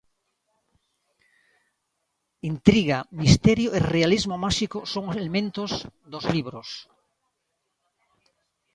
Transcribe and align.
Intriga, 2.51 2.97
misterio 3.21 3.69
e 3.77 3.79
realismo 3.93 4.35
máxico 4.45 4.79
son 4.93 5.05
elementos 5.17 5.71
dos 6.11 6.25
libros. 6.35 6.67